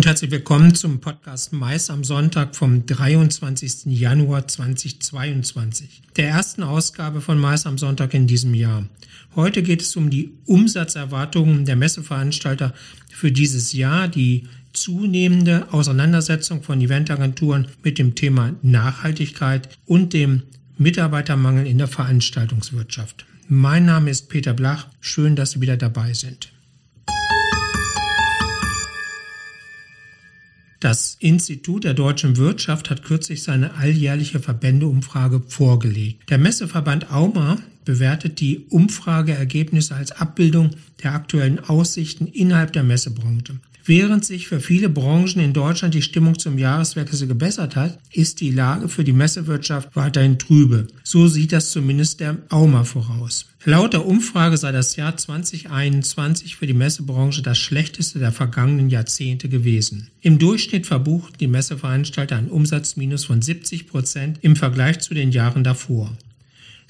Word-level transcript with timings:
und 0.00 0.06
herzlich 0.06 0.30
willkommen 0.30 0.74
zum 0.74 0.98
Podcast 1.02 1.52
Mais 1.52 1.90
am 1.90 2.04
Sonntag 2.04 2.56
vom 2.56 2.86
23. 2.86 3.84
Januar 3.84 4.48
2022, 4.48 6.00
der 6.16 6.26
ersten 6.26 6.62
Ausgabe 6.62 7.20
von 7.20 7.38
Mais 7.38 7.66
am 7.66 7.76
Sonntag 7.76 8.14
in 8.14 8.26
diesem 8.26 8.54
Jahr. 8.54 8.88
Heute 9.36 9.62
geht 9.62 9.82
es 9.82 9.96
um 9.96 10.08
die 10.08 10.32
Umsatzerwartungen 10.46 11.66
der 11.66 11.76
Messeveranstalter 11.76 12.72
für 13.10 13.30
dieses 13.30 13.74
Jahr, 13.74 14.08
die 14.08 14.44
zunehmende 14.72 15.70
Auseinandersetzung 15.70 16.62
von 16.62 16.80
Eventagenturen 16.80 17.68
mit 17.84 17.98
dem 17.98 18.14
Thema 18.14 18.54
Nachhaltigkeit 18.62 19.68
und 19.84 20.14
dem 20.14 20.44
Mitarbeitermangel 20.78 21.66
in 21.66 21.76
der 21.76 21.88
Veranstaltungswirtschaft. 21.88 23.26
Mein 23.48 23.84
Name 23.84 24.08
ist 24.08 24.30
Peter 24.30 24.54
Blach. 24.54 24.86
Schön, 25.02 25.36
dass 25.36 25.50
Sie 25.50 25.60
wieder 25.60 25.76
dabei 25.76 26.14
sind. 26.14 26.50
Das 30.80 31.18
Institut 31.20 31.84
der 31.84 31.92
deutschen 31.92 32.38
Wirtschaft 32.38 32.88
hat 32.88 33.04
kürzlich 33.04 33.42
seine 33.42 33.74
alljährliche 33.74 34.40
Verbändeumfrage 34.40 35.42
vorgelegt. 35.46 36.30
Der 36.30 36.38
Messeverband 36.38 37.12
Auma 37.12 37.58
bewertet 37.84 38.40
die 38.40 38.64
Umfrageergebnisse 38.70 39.94
als 39.94 40.10
Abbildung 40.12 40.70
der 41.02 41.12
aktuellen 41.12 41.58
Aussichten 41.60 42.26
innerhalb 42.26 42.72
der 42.72 42.82
Messebranche. 42.82 43.60
Während 43.84 44.24
sich 44.24 44.46
für 44.46 44.60
viele 44.60 44.88
Branchen 44.88 45.40
in 45.40 45.52
Deutschland 45.52 45.94
die 45.94 46.02
Stimmung 46.02 46.38
zum 46.38 46.58
Jahreswechsel 46.58 47.26
gebessert 47.26 47.76
hat, 47.76 47.98
ist 48.12 48.40
die 48.40 48.50
Lage 48.50 48.88
für 48.88 49.04
die 49.04 49.12
Messewirtschaft 49.12 49.96
weiterhin 49.96 50.38
trübe. 50.38 50.86
So 51.02 51.26
sieht 51.26 51.52
das 51.52 51.70
zumindest 51.70 52.20
der 52.20 52.38
AUMA 52.50 52.84
voraus. 52.84 53.46
Laut 53.64 53.92
der 53.92 54.06
Umfrage 54.06 54.56
sei 54.56 54.72
das 54.72 54.96
Jahr 54.96 55.16
2021 55.16 56.56
für 56.56 56.66
die 56.66 56.72
Messebranche 56.72 57.42
das 57.42 57.58
schlechteste 57.58 58.18
der 58.18 58.32
vergangenen 58.32 58.88
Jahrzehnte 58.88 59.50
gewesen. 59.50 60.08
Im 60.22 60.38
Durchschnitt 60.38 60.86
verbuchten 60.86 61.36
die 61.38 61.46
Messeveranstalter 61.46 62.36
einen 62.36 62.48
Umsatzminus 62.48 63.24
von 63.26 63.42
70 63.42 63.86
Prozent 63.86 64.38
im 64.40 64.56
Vergleich 64.56 65.00
zu 65.00 65.12
den 65.12 65.30
Jahren 65.30 65.62
davor. 65.62 66.16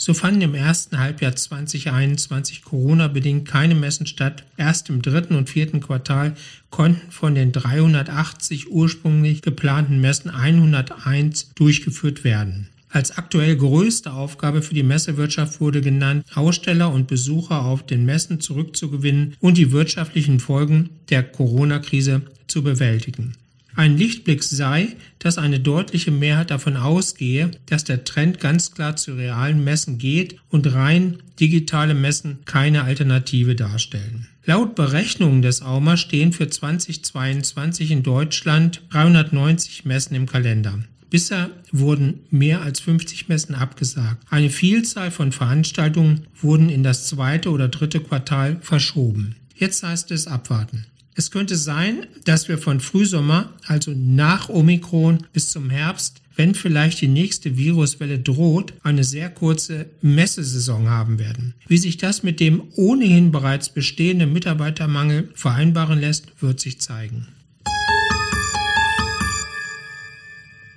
So 0.02 0.14
fanden 0.14 0.40
im 0.40 0.54
ersten 0.54 0.98
Halbjahr 0.98 1.36
2021 1.36 2.62
Corona-bedingt 2.64 3.46
keine 3.46 3.74
Messen 3.74 4.06
statt. 4.06 4.44
Erst 4.56 4.88
im 4.88 5.02
dritten 5.02 5.34
und 5.34 5.50
vierten 5.50 5.80
Quartal 5.80 6.36
konnten 6.70 7.10
von 7.10 7.34
den 7.34 7.52
380 7.52 8.70
ursprünglich 8.70 9.42
geplanten 9.42 10.00
Messen 10.00 10.30
101 10.30 11.50
durchgeführt 11.54 12.24
werden. 12.24 12.70
Als 12.88 13.18
aktuell 13.18 13.54
größte 13.56 14.14
Aufgabe 14.14 14.62
für 14.62 14.72
die 14.72 14.82
Messewirtschaft 14.82 15.60
wurde 15.60 15.82
genannt, 15.82 16.24
Aussteller 16.34 16.90
und 16.90 17.06
Besucher 17.06 17.66
auf 17.66 17.84
den 17.84 18.06
Messen 18.06 18.40
zurückzugewinnen 18.40 19.36
und 19.38 19.58
die 19.58 19.70
wirtschaftlichen 19.70 20.40
Folgen 20.40 20.88
der 21.10 21.24
Corona-Krise 21.24 22.22
zu 22.46 22.62
bewältigen. 22.62 23.34
Ein 23.80 23.96
Lichtblick 23.96 24.42
sei, 24.42 24.88
dass 25.20 25.38
eine 25.38 25.58
deutliche 25.58 26.10
Mehrheit 26.10 26.50
davon 26.50 26.76
ausgehe, 26.76 27.50
dass 27.64 27.82
der 27.82 28.04
Trend 28.04 28.38
ganz 28.38 28.72
klar 28.72 28.96
zu 28.96 29.14
realen 29.14 29.64
Messen 29.64 29.96
geht 29.96 30.36
und 30.50 30.74
rein 30.74 31.22
digitale 31.40 31.94
Messen 31.94 32.40
keine 32.44 32.84
Alternative 32.84 33.54
darstellen. 33.54 34.26
Laut 34.44 34.74
Berechnungen 34.74 35.40
des 35.40 35.62
AUMA 35.62 35.96
stehen 35.96 36.34
für 36.34 36.50
2022 36.50 37.90
in 37.90 38.02
Deutschland 38.02 38.82
390 38.90 39.86
Messen 39.86 40.14
im 40.14 40.26
Kalender. 40.26 40.78
Bisher 41.08 41.48
wurden 41.72 42.20
mehr 42.30 42.60
als 42.60 42.80
50 42.80 43.28
Messen 43.28 43.54
abgesagt. 43.54 44.26
Eine 44.28 44.50
Vielzahl 44.50 45.10
von 45.10 45.32
Veranstaltungen 45.32 46.26
wurden 46.38 46.68
in 46.68 46.82
das 46.82 47.06
zweite 47.06 47.48
oder 47.48 47.68
dritte 47.68 48.00
Quartal 48.00 48.58
verschoben. 48.60 49.36
Jetzt 49.54 49.82
heißt 49.82 50.10
es 50.10 50.26
abwarten. 50.26 50.84
Es 51.14 51.30
könnte 51.30 51.56
sein, 51.56 52.06
dass 52.24 52.48
wir 52.48 52.56
von 52.56 52.80
Frühsommer, 52.80 53.52
also 53.66 53.92
nach 53.94 54.48
Omikron 54.48 55.26
bis 55.32 55.50
zum 55.50 55.68
Herbst, 55.68 56.22
wenn 56.36 56.54
vielleicht 56.54 57.00
die 57.00 57.08
nächste 57.08 57.58
Viruswelle 57.58 58.18
droht, 58.18 58.72
eine 58.82 59.04
sehr 59.04 59.28
kurze 59.28 59.86
Messesaison 60.00 60.88
haben 60.88 61.18
werden. 61.18 61.54
Wie 61.66 61.76
sich 61.76 61.96
das 61.96 62.22
mit 62.22 62.40
dem 62.40 62.62
ohnehin 62.76 63.32
bereits 63.32 63.68
bestehenden 63.68 64.32
Mitarbeitermangel 64.32 65.30
vereinbaren 65.34 66.00
lässt, 66.00 66.28
wird 66.40 66.60
sich 66.60 66.80
zeigen. 66.80 67.26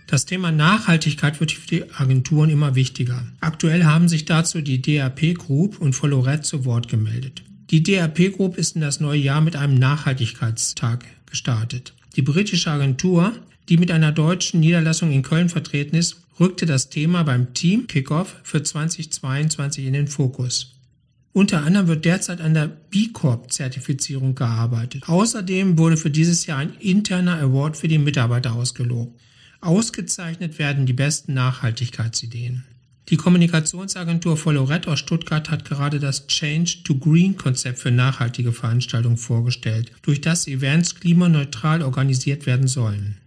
Das 0.07 0.25
Thema 0.25 0.51
Nachhaltigkeit 0.51 1.39
wird 1.39 1.53
für 1.53 1.67
die 1.67 1.91
Agenturen 1.94 2.50
immer 2.50 2.75
wichtiger. 2.75 3.25
Aktuell 3.39 3.85
haben 3.85 4.09
sich 4.09 4.25
dazu 4.25 4.61
die 4.61 4.81
DAP 4.81 5.35
Group 5.35 5.79
und 5.79 5.94
Followred 5.94 6.45
zu 6.45 6.65
Wort 6.65 6.88
gemeldet. 6.88 7.44
Die 7.73 7.81
DRP 7.81 8.31
Group 8.38 8.59
ist 8.59 8.75
in 8.75 8.81
das 8.81 9.00
neue 9.00 9.17
Jahr 9.17 9.41
mit 9.41 9.56
einem 9.56 9.73
Nachhaltigkeitstag 9.73 11.06
gestartet. 11.25 11.95
Die 12.16 12.22
britische 12.22 12.69
Agentur, 12.69 13.34
die 13.67 13.78
mit 13.78 13.89
einer 13.89 14.11
deutschen 14.11 14.59
Niederlassung 14.59 15.11
in 15.11 15.23
Köln 15.23 15.50
vertreten 15.50 15.95
ist, 15.95 16.17
rückte 16.39 16.67
das 16.67 16.89
Thema 16.89 17.23
beim 17.23 17.56
Team 17.56 17.88
Kickoff 17.88 18.35
für 18.44 18.62
2022 18.62 19.88
in 19.88 19.94
den 19.94 20.07
Fokus. 20.07 20.75
Unter 21.31 21.63
anderem 21.66 21.88
wird 21.88 22.06
derzeit 22.06 22.41
an 22.41 22.53
der 22.53 22.67
B 22.67 23.07
Corp-Zertifizierung 23.12 24.35
gearbeitet. 24.35 25.09
Außerdem 25.09 25.79
wurde 25.79 25.97
für 25.97 26.12
dieses 26.12 26.45
Jahr 26.45 26.59
ein 26.59 26.75
interner 26.79 27.39
Award 27.39 27.75
für 27.75 27.88
die 27.88 27.97
Mitarbeiter 27.97 28.53
ausgelobt. 28.53 29.19
Ausgezeichnet 29.62 30.59
werden 30.59 30.85
die 30.85 30.94
besten 30.94 31.33
Nachhaltigkeitsideen. 31.33 32.66
Die 33.09 33.17
Kommunikationsagentur 33.17 34.37
Folloret 34.37 34.87
aus 34.87 34.99
Stuttgart 34.99 35.49
hat 35.49 35.65
gerade 35.65 35.99
das 35.99 36.27
Change 36.27 36.83
to 36.85 36.95
Green 36.95 37.35
Konzept 37.35 37.79
für 37.79 37.91
nachhaltige 37.91 38.53
Veranstaltungen 38.53 39.17
vorgestellt, 39.17 39.91
durch 40.03 40.21
das 40.21 40.47
Events 40.47 40.95
klimaneutral 40.95 41.81
organisiert 41.81 42.45
werden 42.45 42.67
sollen. 42.67 43.17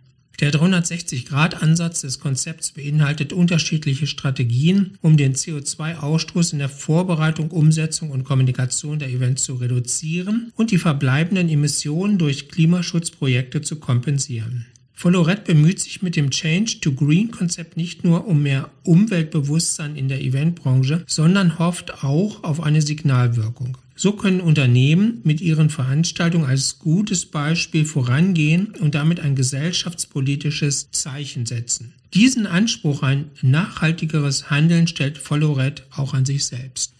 Der 0.40 0.52
360-Grad-Ansatz 0.52 2.02
des 2.02 2.20
Konzepts 2.20 2.72
beinhaltet 2.72 3.32
unterschiedliche 3.32 4.06
Strategien, 4.06 4.98
um 5.00 5.16
den 5.16 5.34
CO2-Ausstoß 5.34 6.52
in 6.52 6.58
der 6.58 6.68
Vorbereitung, 6.68 7.50
Umsetzung 7.50 8.10
und 8.10 8.24
Kommunikation 8.24 8.98
der 8.98 9.08
Events 9.08 9.44
zu 9.44 9.54
reduzieren 9.54 10.52
und 10.56 10.70
die 10.72 10.78
verbleibenden 10.78 11.48
Emissionen 11.48 12.18
durch 12.18 12.50
Klimaschutzprojekte 12.50 13.62
zu 13.62 13.76
kompensieren. 13.76 14.66
Folloret 14.98 15.44
bemüht 15.44 15.78
sich 15.78 16.00
mit 16.00 16.16
dem 16.16 16.30
Change 16.30 16.80
to 16.80 16.90
Green 16.90 17.30
Konzept 17.30 17.76
nicht 17.76 18.02
nur 18.02 18.26
um 18.26 18.42
mehr 18.42 18.70
Umweltbewusstsein 18.82 19.94
in 19.94 20.08
der 20.08 20.22
Eventbranche, 20.22 21.04
sondern 21.06 21.58
hofft 21.58 22.02
auch 22.02 22.42
auf 22.42 22.62
eine 22.62 22.80
Signalwirkung. 22.80 23.76
So 23.94 24.12
können 24.12 24.40
Unternehmen 24.40 25.20
mit 25.22 25.42
ihren 25.42 25.68
Veranstaltungen 25.68 26.46
als 26.46 26.78
gutes 26.78 27.26
Beispiel 27.26 27.84
vorangehen 27.84 28.68
und 28.80 28.94
damit 28.94 29.20
ein 29.20 29.36
gesellschaftspolitisches 29.36 30.90
Zeichen 30.92 31.44
setzen. 31.44 31.92
Diesen 32.14 32.46
Anspruch, 32.46 33.02
ein 33.02 33.26
nachhaltigeres 33.42 34.48
Handeln 34.48 34.86
stellt 34.86 35.18
Folloret 35.18 35.84
auch 35.94 36.14
an 36.14 36.24
sich 36.24 36.46
selbst. 36.46 36.94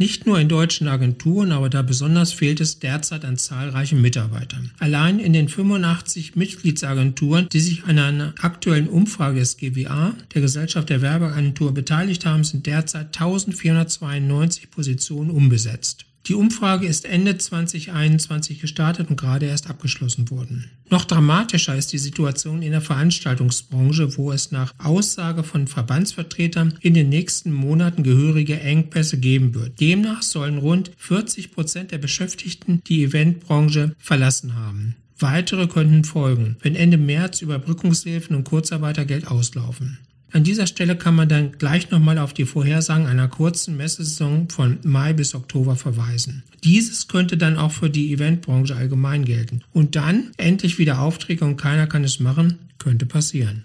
Nicht 0.00 0.24
nur 0.24 0.40
in 0.40 0.48
deutschen 0.48 0.88
Agenturen, 0.88 1.52
aber 1.52 1.68
da 1.68 1.82
besonders 1.82 2.32
fehlt 2.32 2.62
es 2.62 2.78
derzeit 2.78 3.22
an 3.22 3.36
zahlreichen 3.36 4.00
Mitarbeitern. 4.00 4.70
Allein 4.78 5.18
in 5.18 5.34
den 5.34 5.50
85 5.50 6.36
Mitgliedsagenturen, 6.36 7.50
die 7.50 7.60
sich 7.60 7.84
an 7.84 7.98
einer 7.98 8.32
aktuellen 8.40 8.88
Umfrage 8.88 9.40
des 9.40 9.58
GWA, 9.58 10.14
der 10.32 10.40
Gesellschaft 10.40 10.88
der 10.88 11.02
Werbeagentur, 11.02 11.74
beteiligt 11.74 12.24
haben, 12.24 12.44
sind 12.44 12.64
derzeit 12.64 13.08
1492 13.08 14.70
Positionen 14.70 15.28
unbesetzt. 15.28 16.06
Die 16.26 16.34
Umfrage 16.34 16.86
ist 16.86 17.06
Ende 17.06 17.38
2021 17.38 18.60
gestartet 18.60 19.08
und 19.08 19.18
gerade 19.18 19.46
erst 19.46 19.70
abgeschlossen 19.70 20.30
worden. 20.30 20.70
Noch 20.90 21.04
dramatischer 21.04 21.74
ist 21.74 21.92
die 21.92 21.98
Situation 21.98 22.62
in 22.62 22.72
der 22.72 22.82
Veranstaltungsbranche, 22.82 24.16
wo 24.16 24.30
es 24.30 24.50
nach 24.50 24.74
Aussage 24.78 25.42
von 25.42 25.66
Verbandsvertretern 25.66 26.74
in 26.80 26.94
den 26.94 27.08
nächsten 27.08 27.52
Monaten 27.52 28.02
gehörige 28.02 28.60
Engpässe 28.60 29.18
geben 29.18 29.54
wird. 29.54 29.80
Demnach 29.80 30.22
sollen 30.22 30.58
rund 30.58 30.90
40 30.98 31.52
Prozent 31.52 31.90
der 31.90 31.98
Beschäftigten 31.98 32.82
die 32.86 33.04
Eventbranche 33.04 33.94
verlassen 33.98 34.54
haben. 34.54 34.96
Weitere 35.18 35.66
könnten 35.66 36.04
folgen, 36.04 36.56
wenn 36.62 36.76
Ende 36.76 36.96
März 36.96 37.42
Überbrückungshilfen 37.42 38.36
und 38.36 38.44
Kurzarbeitergeld 38.44 39.26
auslaufen. 39.28 39.98
An 40.32 40.44
dieser 40.44 40.66
Stelle 40.66 40.96
kann 40.96 41.16
man 41.16 41.28
dann 41.28 41.52
gleich 41.52 41.90
nochmal 41.90 42.18
auf 42.18 42.32
die 42.32 42.44
Vorhersagen 42.44 43.06
einer 43.06 43.28
kurzen 43.28 43.76
Messesaison 43.76 44.48
von 44.48 44.78
Mai 44.84 45.12
bis 45.12 45.34
Oktober 45.34 45.76
verweisen. 45.76 46.44
Dieses 46.62 47.08
könnte 47.08 47.36
dann 47.36 47.56
auch 47.56 47.72
für 47.72 47.90
die 47.90 48.12
Eventbranche 48.12 48.76
allgemein 48.76 49.24
gelten. 49.24 49.62
Und 49.72 49.96
dann 49.96 50.30
endlich 50.36 50.78
wieder 50.78 51.00
Aufträge 51.00 51.44
und 51.44 51.56
keiner 51.56 51.86
kann 51.86 52.04
es 52.04 52.20
machen, 52.20 52.58
könnte 52.78 53.06
passieren. 53.06 53.64